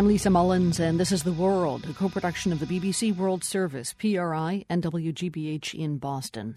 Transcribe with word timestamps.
I'm 0.00 0.08
Lisa 0.08 0.30
Mullins, 0.30 0.80
and 0.80 0.98
this 0.98 1.12
is 1.12 1.24
The 1.24 1.32
World, 1.34 1.84
a 1.84 1.92
co 1.92 2.08
production 2.08 2.52
of 2.52 2.58
the 2.58 2.64
BBC 2.64 3.14
World 3.14 3.44
Service, 3.44 3.92
PRI, 3.92 4.64
and 4.66 4.82
WGBH 4.82 5.74
in 5.74 5.98
Boston. 5.98 6.56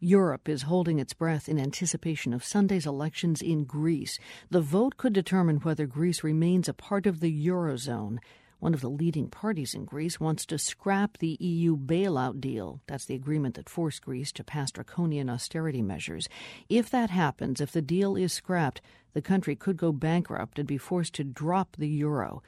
Europe 0.00 0.48
is 0.48 0.62
holding 0.62 0.98
its 0.98 1.12
breath 1.12 1.48
in 1.48 1.60
anticipation 1.60 2.34
of 2.34 2.42
Sunday's 2.42 2.86
elections 2.86 3.42
in 3.42 3.62
Greece. 3.62 4.18
The 4.50 4.60
vote 4.60 4.96
could 4.96 5.12
determine 5.12 5.58
whether 5.58 5.86
Greece 5.86 6.24
remains 6.24 6.68
a 6.68 6.74
part 6.74 7.06
of 7.06 7.20
the 7.20 7.46
Eurozone. 7.46 8.18
One 8.58 8.74
of 8.74 8.80
the 8.80 8.90
leading 8.90 9.28
parties 9.28 9.72
in 9.72 9.84
Greece 9.84 10.18
wants 10.18 10.44
to 10.46 10.58
scrap 10.58 11.18
the 11.18 11.36
EU 11.38 11.76
bailout 11.76 12.40
deal. 12.40 12.80
That's 12.88 13.04
the 13.04 13.14
agreement 13.14 13.54
that 13.54 13.68
forced 13.68 14.02
Greece 14.02 14.32
to 14.32 14.42
pass 14.42 14.72
draconian 14.72 15.30
austerity 15.30 15.80
measures. 15.80 16.28
If 16.68 16.90
that 16.90 17.10
happens, 17.10 17.60
if 17.60 17.70
the 17.70 17.82
deal 17.82 18.16
is 18.16 18.32
scrapped, 18.32 18.80
the 19.12 19.22
country 19.22 19.54
could 19.54 19.76
go 19.76 19.92
bankrupt 19.92 20.58
and 20.58 20.66
be 20.66 20.76
forced 20.76 21.14
to 21.14 21.22
drop 21.22 21.76
the 21.76 21.86
euro. 21.86 22.42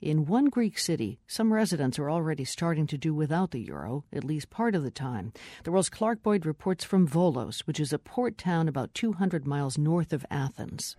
In 0.00 0.26
one 0.26 0.44
Greek 0.44 0.78
city, 0.78 1.18
some 1.26 1.52
residents 1.52 1.98
are 1.98 2.08
already 2.08 2.44
starting 2.44 2.86
to 2.86 2.96
do 2.96 3.12
without 3.12 3.50
the 3.50 3.58
euro, 3.58 4.04
at 4.12 4.22
least 4.22 4.48
part 4.48 4.76
of 4.76 4.84
the 4.84 4.92
time. 4.92 5.32
The 5.64 5.72
world's 5.72 5.88
Clark 5.88 6.22
Boyd 6.22 6.46
reports 6.46 6.84
from 6.84 7.08
Volos, 7.08 7.62
which 7.62 7.80
is 7.80 7.92
a 7.92 7.98
port 7.98 8.38
town 8.38 8.68
about 8.68 8.94
200 8.94 9.44
miles 9.44 9.76
north 9.76 10.12
of 10.12 10.24
Athens. 10.30 10.94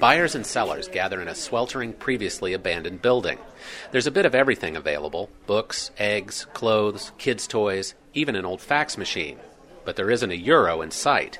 Buyers 0.00 0.34
and 0.34 0.44
sellers 0.44 0.86
gather 0.88 1.22
in 1.22 1.28
a 1.28 1.34
sweltering, 1.34 1.94
previously 1.94 2.52
abandoned 2.52 3.00
building. 3.00 3.38
There's 3.90 4.06
a 4.06 4.10
bit 4.10 4.26
of 4.26 4.34
everything 4.34 4.76
available 4.76 5.30
books, 5.46 5.90
eggs, 5.96 6.46
clothes, 6.52 7.12
kids' 7.16 7.46
toys, 7.46 7.94
even 8.12 8.36
an 8.36 8.44
old 8.44 8.60
fax 8.60 8.98
machine. 8.98 9.38
But 9.86 9.96
there 9.96 10.10
isn't 10.10 10.30
a 10.30 10.36
euro 10.36 10.82
in 10.82 10.90
sight. 10.90 11.38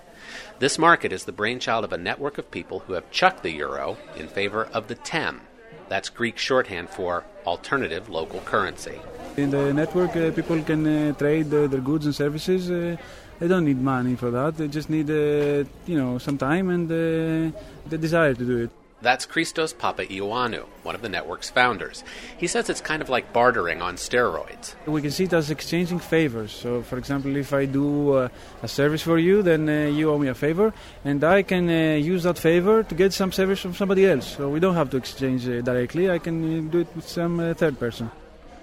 This 0.60 0.78
market 0.78 1.12
is 1.12 1.24
the 1.26 1.32
brainchild 1.32 1.84
of 1.84 1.92
a 1.92 1.98
network 1.98 2.38
of 2.38 2.51
people 2.51 2.78
who 2.80 2.95
have 2.95 3.10
chucked 3.10 3.42
the 3.42 3.52
euro 3.52 3.98
in 4.16 4.28
favor 4.28 4.64
of 4.64 4.88
the 4.88 4.95
TEM, 4.95 5.42
that's 5.90 6.09
Greek 6.09 6.38
shorthand 6.38 6.88
for 6.88 7.24
alternative 7.45 8.09
local 8.09 8.40
currency. 8.52 8.98
In 9.37 9.51
the 9.51 9.74
network, 9.74 10.16
uh, 10.16 10.30
people 10.30 10.62
can 10.62 10.87
uh, 10.87 11.12
trade 11.15 11.52
uh, 11.52 11.66
their 11.66 11.80
goods 11.80 12.06
and 12.06 12.15
services. 12.15 12.70
Uh, 12.70 12.96
they 13.40 13.48
don't 13.48 13.65
need 13.65 13.80
money 13.80 14.15
for 14.15 14.30
that. 14.30 14.56
They 14.56 14.68
just 14.68 14.88
need, 14.88 15.10
uh, 15.10 15.65
you 15.87 15.98
know, 16.00 16.18
some 16.18 16.38
time 16.38 16.70
and 16.70 16.87
uh, 16.90 17.59
the 17.88 17.98
desire 17.98 18.34
to 18.34 18.45
do 18.45 18.56
it. 18.65 18.70
That's 19.02 19.24
Christos 19.24 19.73
Papaioannou, 19.73 20.66
one 20.82 20.95
of 20.95 21.01
the 21.01 21.09
network's 21.09 21.48
founders. 21.48 22.04
He 22.37 22.46
says 22.46 22.68
it's 22.68 22.82
kind 22.82 23.01
of 23.01 23.09
like 23.09 23.32
bartering 23.32 23.80
on 23.80 23.96
steroids. 23.96 24.74
We 24.84 25.01
can 25.01 25.10
see 25.10 25.24
it 25.24 25.32
as 25.32 25.51
exchanging 25.51 26.01
favors. 26.01 26.52
So, 26.52 26.82
for 26.82 26.98
example, 26.98 27.34
if 27.37 27.54
I 27.54 27.65
do 27.65 28.12
uh, 28.12 28.28
a 28.62 28.68
service 28.68 29.01
for 29.01 29.18
you, 29.18 29.43
then 29.43 29.68
uh, 29.71 29.88
you 29.88 30.10
owe 30.10 30.18
me 30.18 30.28
a 30.28 30.34
favor, 30.34 30.74
and 31.02 31.24
I 31.24 31.43
can 31.43 31.71
uh, 31.71 31.96
use 31.96 32.24
that 32.24 32.38
favor 32.38 32.82
to 32.82 32.95
get 32.95 33.15
some 33.15 33.32
service 33.32 33.60
from 33.60 33.74
somebody 33.74 34.04
else. 34.06 34.37
So 34.37 34.51
we 34.51 34.60
don't 34.60 34.74
have 34.74 34.90
to 34.90 34.98
exchange 34.98 35.48
uh, 35.48 35.62
directly. 35.62 36.10
I 36.10 36.18
can 36.18 36.68
uh, 36.68 36.71
do 36.71 36.80
it 36.80 36.88
with 36.95 37.09
some 37.09 37.40
uh, 37.40 37.54
third 37.54 37.78
person. 37.78 38.10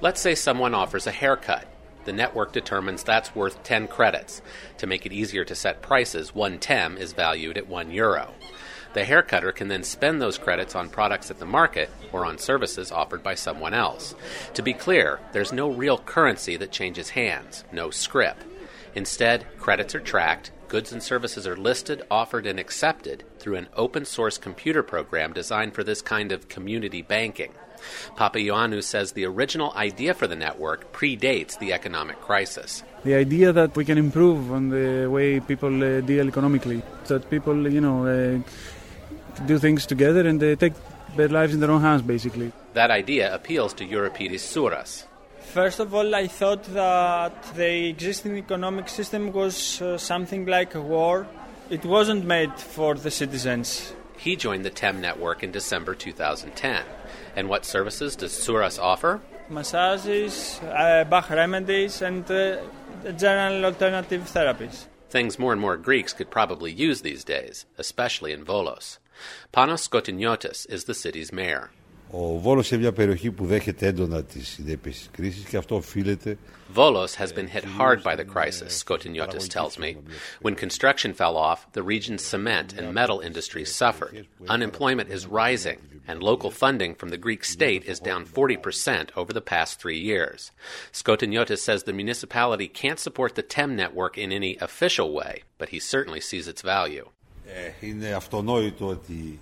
Let's 0.02 0.21
say 0.21 0.35
someone 0.35 0.75
offers 0.75 1.08
a 1.08 1.11
haircut. 1.11 1.65
The 2.05 2.13
network 2.13 2.53
determines 2.53 3.03
that's 3.03 3.35
worth 3.35 3.63
10 3.63 3.88
credits. 3.88 4.43
To 4.77 4.88
make 4.88 5.08
it 5.08 5.11
easier 5.11 5.43
to 5.45 5.55
set 5.55 5.81
prices, 5.81 6.35
one 6.35 6.59
TEM 6.59 6.97
is 6.97 7.13
valued 7.13 7.58
at 7.58 7.67
1 7.67 7.91
euro. 7.91 8.33
The 8.93 9.03
haircutter 9.03 9.53
can 9.53 9.67
then 9.67 9.83
spend 9.83 10.21
those 10.21 10.38
credits 10.38 10.75
on 10.75 10.89
products 10.89 11.30
at 11.30 11.39
the 11.39 11.45
market 11.45 11.89
or 12.11 12.25
on 12.25 12.38
services 12.38 12.91
offered 12.91 13.21
by 13.21 13.35
someone 13.35 13.73
else. 13.73 14.16
To 14.55 14.61
be 14.61 14.73
clear, 14.73 15.19
there's 15.33 15.53
no 15.53 15.69
real 15.69 15.97
currency 15.97 16.57
that 16.57 16.71
changes 16.71 17.09
hands, 17.09 17.63
no 17.71 17.89
scrip. 17.91 18.38
Instead, 18.95 19.45
credits 19.59 19.93
are 19.93 19.99
tracked, 19.99 20.52
goods 20.67 20.91
and 20.91 21.01
services 21.01 21.47
are 21.47 21.55
listed, 21.55 22.01
offered, 22.09 22.45
and 22.45 22.59
accepted 22.59 23.23
through 23.39 23.55
an 23.55 23.67
open 23.75 24.05
source 24.05 24.37
computer 24.37 24.83
program 24.83 25.33
designed 25.33 25.73
for 25.73 25.83
this 25.83 26.01
kind 26.01 26.31
of 26.31 26.49
community 26.49 27.01
banking. 27.01 27.53
Papaioannou 28.15 28.83
says 28.83 29.11
the 29.11 29.25
original 29.25 29.71
idea 29.75 30.13
for 30.13 30.27
the 30.27 30.35
network 30.35 30.91
predates 30.91 31.58
the 31.59 31.73
economic 31.73 32.19
crisis. 32.21 32.83
The 33.03 33.15
idea 33.15 33.53
that 33.53 33.75
we 33.75 33.86
can 33.86 33.97
improve 33.97 34.52
on 34.52 34.69
the 34.69 35.08
way 35.08 35.39
people 35.39 35.83
uh, 35.83 36.02
deal 36.02 36.27
economically, 36.27 36.81
that 37.05 37.30
people, 37.30 37.69
you 37.71 37.81
know, 37.81 38.05
uh, 38.05 39.45
do 39.45 39.59
things 39.59 39.86
together 39.86 40.27
and 40.27 40.39
they 40.39 40.55
take 40.55 40.73
their 41.15 41.30
lives 41.30 41.53
in 41.53 41.59
their 41.59 41.71
own 41.71 41.81
hands, 41.81 42.02
basically. 42.02 42.52
That 42.73 42.92
idea 42.92 43.33
appeals 43.33 43.73
to 43.75 43.86
Euripides 43.86 44.42
Souras. 44.43 45.05
First 45.53 45.80
of 45.80 45.95
all, 45.95 46.13
I 46.13 46.27
thought 46.27 46.63
that 46.65 47.55
the 47.55 47.87
existing 47.87 48.37
economic 48.37 48.89
system 48.89 49.31
was 49.31 49.81
uh, 49.81 49.97
something 49.97 50.45
like 50.45 50.75
a 50.75 50.81
war. 50.81 51.25
It 51.69 51.83
wasn't 51.85 52.25
made 52.25 52.53
for 52.59 52.95
the 52.95 53.09
citizens. 53.09 53.93
He 54.17 54.36
joined 54.36 54.65
the 54.65 54.69
TEM 54.69 54.99
network 55.02 55.43
in 55.43 55.52
December 55.52 55.95
2010. 55.95 56.83
And 57.36 57.49
what 57.49 57.65
services 57.65 58.15
does 58.15 58.33
Souras 58.33 58.77
offer? 58.77 59.21
Massages, 59.49 60.59
uh, 60.63 61.05
Bach 61.05 61.30
remedies, 61.30 62.02
and 62.02 62.30
uh, 62.30 62.57
general 63.17 63.65
alternative 63.65 64.30
therapies. 64.31 64.86
Things 65.09 65.39
more 65.39 65.53
and 65.53 65.61
more 65.61 65.77
Greeks 65.77 66.13
could 66.13 66.30
probably 66.30 66.71
use 66.71 67.02
these 67.02 67.23
days, 67.23 67.65
especially 67.77 68.33
in 68.33 68.43
Volos. 68.43 68.97
Panos 69.53 69.87
Skotiniotis 69.87 70.69
is 70.69 70.83
the 70.83 70.93
city's 70.93 71.31
mayor. 71.31 71.71
Ο 72.14 72.39
Βόλος 72.39 72.70
είναι 72.70 72.80
μια 72.80 72.92
περιοχή 72.92 73.30
που 73.30 73.46
δέχεται 73.46 73.86
έντονα 73.86 74.24
τις 74.24 74.48
συνέπειες 74.48 74.96
της 74.96 75.08
κρίσης 75.12 75.45
και 75.45 75.56
αυτό 75.56 75.74
οφείλεται 75.74 76.39
Volos 76.74 77.14
has 77.17 77.33
been 77.33 77.48
hit 77.48 77.64
hard 77.64 78.02
by 78.02 78.14
the 78.17 78.24
crisis, 78.24 78.83
Skotiniotis 78.83 79.46
tells 79.48 79.78
me. 79.78 79.90
When 80.40 80.55
construction 80.55 81.12
fell 81.12 81.36
off, 81.36 81.70
the 81.73 81.83
region's 81.83 82.24
cement 82.24 82.73
and 82.78 82.95
metal 82.95 83.20
industries 83.20 83.74
suffered. 83.74 84.27
Unemployment 84.48 85.11
is 85.11 85.27
rising, 85.27 85.78
and 86.08 86.23
local 86.23 86.50
funding 86.50 86.95
from 86.95 87.11
the 87.11 87.23
Greek 87.27 87.45
state 87.45 87.84
is 87.84 88.00
down 88.00 88.24
40% 88.24 89.11
over 89.20 89.33
the 89.34 89.48
past 89.55 89.80
three 89.80 89.98
years. 89.98 90.50
Skotiniotis 90.92 91.58
says 91.58 91.83
the 91.83 92.00
municipality 92.02 92.68
can't 92.68 93.05
support 93.06 93.34
the 93.34 93.48
TEM 93.55 93.77
network 93.77 94.17
in 94.17 94.33
any 94.33 94.56
official 94.56 95.12
way, 95.12 95.42
but 95.58 95.70
he 95.70 95.78
certainly 95.78 96.20
sees 96.20 96.48
its 96.48 96.62
value. 96.62 97.06
είναι 97.80 98.12
αυτονόητο 98.12 98.86
ότι 98.86 99.39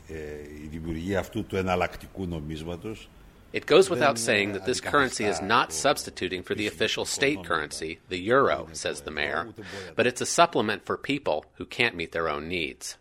η 0.63 0.67
δημιουργία 0.71 1.19
αυτού 1.19 1.45
του 1.45 1.57
εναλλακτικού 1.57 2.27
νομίσματος 2.27 3.09
It 3.53 3.67
goes 3.67 3.91
without 3.91 4.17
saying 4.17 4.53
that 4.53 4.65
this 4.65 4.81
currency 4.81 5.25
is 5.25 5.43
not 5.43 5.73
substituting 5.73 6.45
for 6.45 6.55
the 6.55 6.69
official 6.69 7.05
state 7.05 7.43
currency, 7.43 7.99
the 8.09 8.21
euro, 8.37 8.69
says 8.73 9.01
the 9.01 9.11
mayor, 9.11 9.49
but 9.97 10.07
it's 10.07 10.21
a 10.21 10.27
supplement 10.27 10.87
for 10.87 10.97
people 10.97 11.45
who 11.57 11.67
can't 11.67 11.97
meet 11.97 12.13
their 12.13 12.29
own 12.29 12.47
needs. 12.47 12.97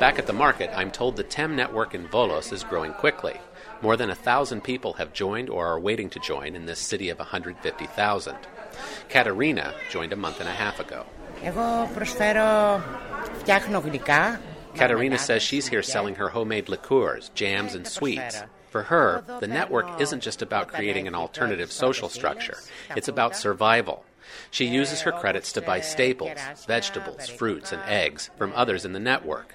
Back 0.00 0.18
at 0.18 0.26
the 0.26 0.32
market, 0.32 0.70
I'm 0.74 0.90
told 0.90 1.16
the 1.16 1.24
TEM 1.24 1.56
network 1.56 1.94
in 1.94 2.08
Volos 2.08 2.52
is 2.52 2.64
growing 2.64 2.94
quickly. 2.94 3.36
More 3.82 3.96
than 3.98 4.10
a 4.10 4.14
thousand 4.14 4.62
people 4.62 4.94
have 4.94 5.12
joined 5.12 5.50
or 5.50 5.66
are 5.66 5.80
waiting 5.80 6.08
to 6.10 6.18
join 6.20 6.56
in 6.56 6.64
this 6.64 6.78
city 6.78 7.10
of 7.10 7.18
150,000. 7.18 8.36
Katerina 9.10 9.74
joined 9.90 10.12
a 10.14 10.16
month 10.16 10.40
and 10.40 10.48
a 10.48 10.52
half 10.52 10.80
ago. 10.80 11.04
Εγώ 11.42 11.90
προσφέρω, 11.94 12.82
φτιάχνω 13.38 13.78
γλυκά. 13.78 14.40
Katerina 14.74 15.18
says 15.18 15.42
she's 15.42 15.66
here 15.66 15.82
selling 15.82 16.16
her 16.16 16.28
homemade 16.28 16.68
liqueurs, 16.68 17.30
jams, 17.34 17.74
and 17.74 17.86
sweets. 17.86 18.44
For 18.70 18.82
her, 18.84 19.24
the 19.40 19.46
network 19.48 20.00
isn't 20.00 20.22
just 20.22 20.40
about 20.42 20.68
creating 20.68 21.08
an 21.08 21.14
alternative 21.14 21.72
social 21.72 22.08
structure, 22.08 22.58
it's 22.94 23.08
about 23.08 23.34
survival. 23.34 24.04
She 24.50 24.66
uses 24.66 25.00
her 25.02 25.12
credits 25.12 25.52
to 25.52 25.62
buy 25.62 25.80
staples, 25.80 26.38
vegetables, 26.66 27.28
fruits, 27.28 27.72
and 27.72 27.82
eggs 27.86 28.30
from 28.36 28.52
others 28.54 28.84
in 28.84 28.92
the 28.92 29.00
network. 29.00 29.54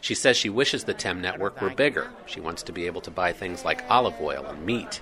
She 0.00 0.14
says 0.14 0.36
she 0.36 0.48
wishes 0.48 0.84
the 0.84 0.94
TEM 0.94 1.20
network 1.20 1.60
were 1.60 1.70
bigger. 1.70 2.10
She 2.26 2.40
wants 2.40 2.62
to 2.64 2.72
be 2.72 2.86
able 2.86 3.00
to 3.02 3.10
buy 3.10 3.32
things 3.32 3.64
like 3.64 3.84
olive 3.90 4.14
oil 4.20 4.44
and 4.46 4.64
meat. 4.64 5.00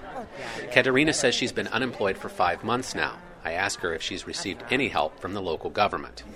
Katerina 0.73 1.13
says 1.13 1.35
she's 1.35 1.53
been 1.53 1.69
unemployed 1.69 2.17
for 2.17 2.29
five 2.29 2.65
months 2.65 2.95
now. 2.95 3.19
I 3.48 3.54
ask 3.54 3.80
her 3.80 3.94
if 3.94 4.02
she's 4.02 4.28
received 4.28 4.62
any 4.70 4.90
help 4.90 5.22
from 5.22 5.34
the 5.34 5.42
local 5.42 5.70
government. 5.70 6.24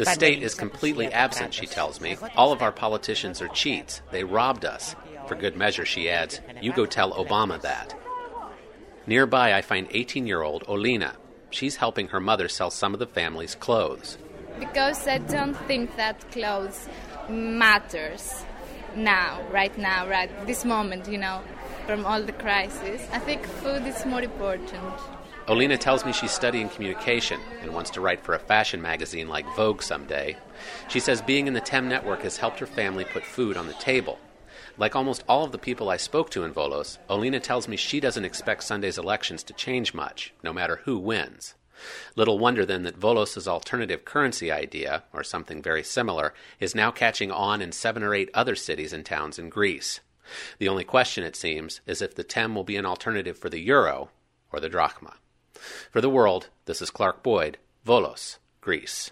The 0.00 0.06
state 0.06 0.42
is 0.42 0.54
completely 0.54 1.12
absent, 1.12 1.52
she 1.52 1.66
tells 1.66 2.00
me. 2.00 2.16
All 2.34 2.52
of 2.52 2.62
our 2.62 2.72
politicians 2.72 3.42
are 3.42 3.48
cheats. 3.48 4.00
They 4.10 4.24
robbed 4.24 4.64
us. 4.64 4.96
For 5.28 5.34
good 5.34 5.56
measure, 5.56 5.84
she 5.84 6.08
adds, 6.08 6.40
you 6.62 6.72
go 6.72 6.86
tell 6.86 7.12
Obama 7.12 7.60
that. 7.60 7.94
Nearby, 9.06 9.52
I 9.52 9.60
find 9.60 9.88
18 9.90 10.26
year 10.26 10.40
old 10.40 10.64
Olina. 10.64 11.16
She's 11.50 11.76
helping 11.76 12.08
her 12.08 12.20
mother 12.20 12.48
sell 12.48 12.70
some 12.70 12.94
of 12.94 12.98
the 12.98 13.06
family's 13.06 13.54
clothes. 13.54 14.16
Because 14.58 15.06
I 15.06 15.18
don't 15.18 15.56
think 15.68 15.96
that 15.96 16.30
clothes 16.30 16.88
matters 17.28 18.44
now, 18.96 19.42
right 19.50 19.76
now, 19.76 20.08
right 20.08 20.30
this 20.46 20.64
moment, 20.64 21.08
you 21.08 21.18
know, 21.18 21.42
from 21.90 22.06
all 22.06 22.22
the 22.22 22.30
crisis. 22.30 23.04
I 23.12 23.18
think 23.18 23.44
food 23.44 23.84
is 23.84 24.06
more 24.06 24.22
important. 24.22 24.94
Olina 25.48 25.76
tells 25.76 26.04
me 26.04 26.12
she's 26.12 26.30
studying 26.30 26.68
communication 26.68 27.40
and 27.62 27.74
wants 27.74 27.90
to 27.90 28.00
write 28.00 28.20
for 28.20 28.36
a 28.36 28.38
fashion 28.38 28.80
magazine 28.80 29.28
like 29.28 29.56
Vogue 29.56 29.82
someday. 29.82 30.36
She 30.86 31.00
says 31.00 31.20
being 31.20 31.48
in 31.48 31.54
the 31.54 31.60
TEM 31.60 31.88
network 31.88 32.22
has 32.22 32.36
helped 32.36 32.60
her 32.60 32.66
family 32.66 33.04
put 33.04 33.24
food 33.24 33.56
on 33.56 33.66
the 33.66 33.72
table. 33.74 34.20
Like 34.78 34.94
almost 34.94 35.24
all 35.28 35.42
of 35.42 35.50
the 35.50 35.58
people 35.58 35.90
I 35.90 35.96
spoke 35.96 36.30
to 36.30 36.44
in 36.44 36.54
Volos, 36.54 36.98
Olina 37.08 37.42
tells 37.42 37.66
me 37.66 37.76
she 37.76 37.98
doesn't 37.98 38.24
expect 38.24 38.62
Sunday's 38.62 38.96
elections 38.96 39.42
to 39.42 39.52
change 39.52 39.92
much, 39.92 40.32
no 40.44 40.52
matter 40.52 40.82
who 40.84 40.96
wins. 40.96 41.54
Little 42.14 42.38
wonder 42.38 42.64
then 42.64 42.84
that 42.84 43.00
Volos's 43.00 43.48
alternative 43.48 44.04
currency 44.04 44.52
idea, 44.52 45.02
or 45.12 45.24
something 45.24 45.60
very 45.60 45.82
similar, 45.82 46.34
is 46.60 46.72
now 46.72 46.92
catching 46.92 47.32
on 47.32 47.60
in 47.60 47.72
seven 47.72 48.04
or 48.04 48.14
eight 48.14 48.30
other 48.32 48.54
cities 48.54 48.92
and 48.92 49.04
towns 49.04 49.40
in 49.40 49.48
Greece. 49.48 49.98
The 50.58 50.68
only 50.68 50.84
question, 50.84 51.24
it 51.24 51.36
seems, 51.36 51.80
is 51.86 52.02
if 52.02 52.14
the 52.14 52.24
tem 52.24 52.54
will 52.54 52.64
be 52.64 52.76
an 52.76 52.86
alternative 52.86 53.38
for 53.38 53.48
the 53.48 53.60
euro 53.60 54.10
or 54.52 54.60
the 54.60 54.68
drachma. 54.68 55.14
For 55.90 56.00
the 56.00 56.10
world, 56.10 56.48
this 56.64 56.80
is 56.80 56.90
Clark 56.90 57.22
Boyd, 57.22 57.58
Volos, 57.86 58.38
Greece. 58.60 59.10